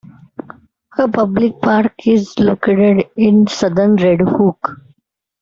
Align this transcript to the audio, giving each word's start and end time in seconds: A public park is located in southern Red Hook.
A 0.97 1.07
public 1.07 1.61
park 1.61 1.93
is 2.07 2.39
located 2.39 3.05
in 3.17 3.45
southern 3.45 3.97
Red 3.97 4.21
Hook. 4.21 4.81